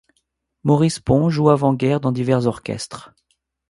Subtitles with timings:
[0.63, 3.13] Maurice Pon joue avant-guerre dans divers orchestres.